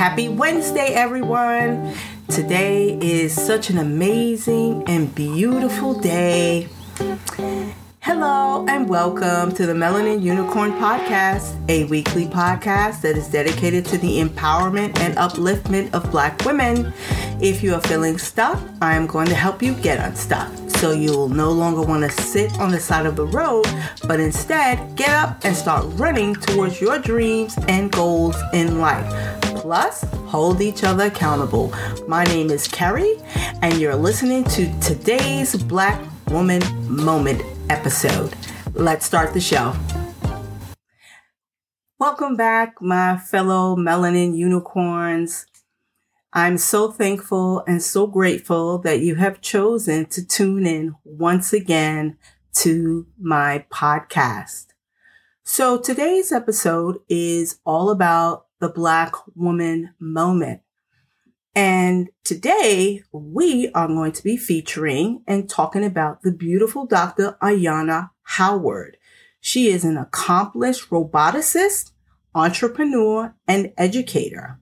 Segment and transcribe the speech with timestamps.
[0.00, 1.92] Happy Wednesday, everyone.
[2.28, 6.70] Today is such an amazing and beautiful day.
[8.00, 13.98] Hello, and welcome to the Melanin Unicorn Podcast, a weekly podcast that is dedicated to
[13.98, 16.94] the empowerment and upliftment of Black women.
[17.42, 21.28] If you are feeling stuck, I am going to help you get unstuck so you'll
[21.28, 23.66] no longer want to sit on the side of the road,
[24.08, 29.39] but instead get up and start running towards your dreams and goals in life.
[29.70, 31.72] Plus, hold each other accountable.
[32.08, 33.18] My name is Carrie,
[33.62, 38.34] and you're listening to today's Black Woman Moment episode.
[38.74, 39.76] Let's start the show.
[42.00, 45.46] Welcome back, my fellow melanin unicorns.
[46.32, 52.18] I'm so thankful and so grateful that you have chosen to tune in once again
[52.54, 54.66] to my podcast.
[55.44, 60.60] So today's episode is all about the Black woman moment.
[61.54, 67.36] And today we are going to be featuring and talking about the beautiful Dr.
[67.42, 68.96] Ayanna Howard.
[69.40, 71.90] She is an accomplished roboticist,
[72.34, 74.60] entrepreneur, and educator.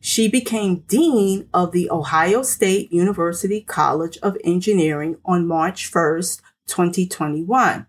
[0.00, 7.86] She became Dean of the Ohio State University College of Engineering on March 1st, 2021.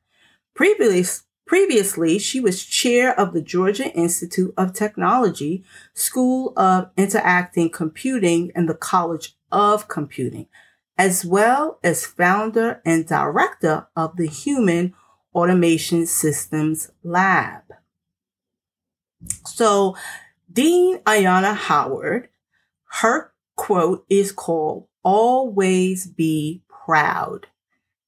[0.53, 8.51] Previous, previously, she was chair of the Georgia Institute of Technology, School of Interacting Computing,
[8.55, 10.47] and the College of Computing,
[10.97, 14.93] as well as founder and director of the Human
[15.33, 17.63] Automation Systems Lab.
[19.45, 19.95] So
[20.51, 22.29] Dean Ayanna Howard,
[23.01, 27.47] her quote is called Always Be Proud.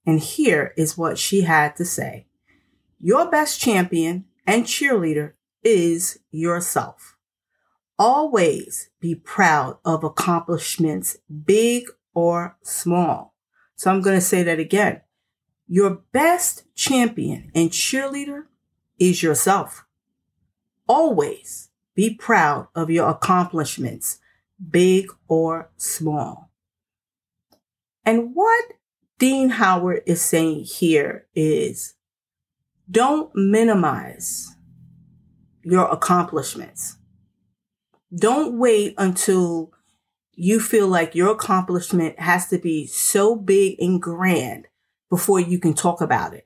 [0.06, 2.28] And here is what she had to say
[3.00, 7.16] Your best champion and cheerleader is yourself.
[8.00, 13.36] Always be proud of accomplishments, big or small.
[13.75, 15.02] So I'm going to say that again.
[15.68, 18.46] Your best champion and cheerleader
[18.97, 19.85] is yourself.
[20.88, 24.19] Always be proud of your accomplishments,
[24.69, 26.52] big or small.
[28.06, 28.74] And what
[29.19, 31.96] Dean Howard is saying here is
[32.90, 34.56] don't minimize
[35.64, 36.98] your accomplishments.
[38.16, 39.74] Don't wait until
[40.34, 44.68] you feel like your accomplishment has to be so big and grand
[45.09, 46.46] before you can talk about it.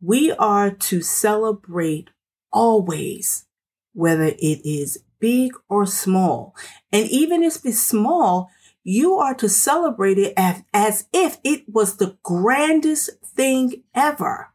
[0.00, 2.10] We are to celebrate
[2.52, 3.46] always
[3.94, 6.54] whether it is big or small.
[6.92, 8.50] And even if it's small,
[8.84, 14.51] you are to celebrate it as, as if it was the grandest thing ever.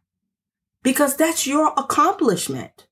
[0.87, 2.87] Because that's your accomplishment.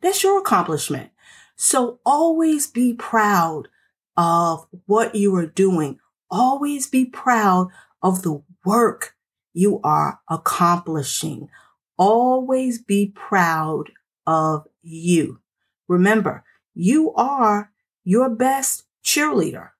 [0.00, 1.10] That's your accomplishment.
[1.54, 3.68] So always be proud
[4.16, 5.98] of what you are doing.
[6.30, 7.68] Always be proud
[8.02, 9.14] of the work
[9.52, 11.50] you are accomplishing.
[11.98, 13.90] Always be proud
[14.26, 15.40] of you.
[15.88, 17.72] Remember, you are
[18.04, 19.72] your best cheerleader.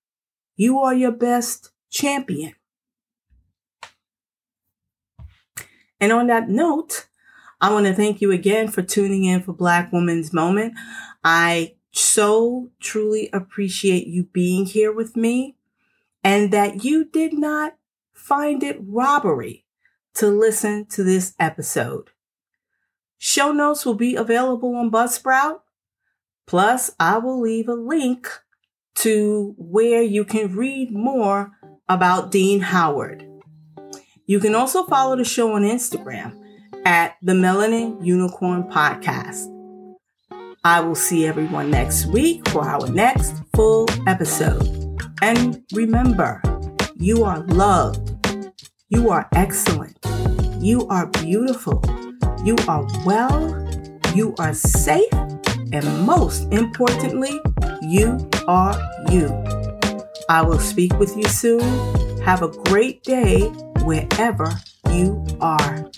[0.54, 2.52] You are your best champion.
[6.00, 7.05] And on that note,
[7.60, 10.74] I want to thank you again for tuning in for Black Woman's Moment.
[11.24, 15.56] I so truly appreciate you being here with me
[16.22, 17.76] and that you did not
[18.12, 19.64] find it robbery
[20.14, 22.10] to listen to this episode.
[23.16, 25.60] Show notes will be available on Buzzsprout.
[26.46, 28.28] Plus, I will leave a link
[28.96, 31.52] to where you can read more
[31.88, 33.26] about Dean Howard.
[34.26, 36.45] You can also follow the show on Instagram
[36.86, 39.52] at the Melanin Unicorn Podcast.
[40.62, 45.02] I will see everyone next week for our next full episode.
[45.20, 46.40] And remember,
[46.94, 48.14] you are loved.
[48.88, 49.98] You are excellent.
[50.60, 51.82] You are beautiful.
[52.44, 53.68] You are well,
[54.14, 55.12] you are safe,
[55.72, 57.40] and most importantly,
[57.82, 58.80] you are
[59.10, 59.26] you.
[60.28, 61.62] I will speak with you soon.
[62.20, 63.40] Have a great day
[63.82, 64.52] wherever
[64.90, 65.90] you are.